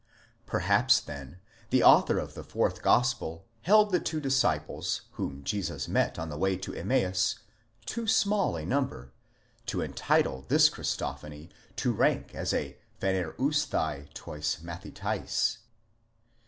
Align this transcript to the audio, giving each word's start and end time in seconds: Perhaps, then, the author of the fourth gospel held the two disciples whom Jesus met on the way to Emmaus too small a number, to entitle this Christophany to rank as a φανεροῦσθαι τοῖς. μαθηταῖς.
Perhaps, 0.47 1.01
then, 1.01 1.37
the 1.69 1.83
author 1.83 2.17
of 2.17 2.33
the 2.33 2.43
fourth 2.43 2.81
gospel 2.81 3.45
held 3.61 3.91
the 3.91 3.99
two 3.99 4.19
disciples 4.19 5.01
whom 5.11 5.43
Jesus 5.43 5.87
met 5.87 6.17
on 6.17 6.29
the 6.29 6.39
way 6.39 6.57
to 6.57 6.73
Emmaus 6.73 7.37
too 7.85 8.07
small 8.07 8.55
a 8.57 8.65
number, 8.65 9.11
to 9.67 9.81
entitle 9.83 10.41
this 10.47 10.69
Christophany 10.69 11.51
to 11.75 11.91
rank 11.93 12.33
as 12.33 12.51
a 12.51 12.79
φανεροῦσθαι 12.99 14.11
τοῖς. 14.15 14.63
μαθηταῖς. 14.63 15.57